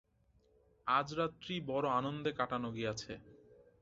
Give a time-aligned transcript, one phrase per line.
[0.87, 3.13] আজ রাত্রি বড়ো আনন্দে কাটানো গিয়াছে।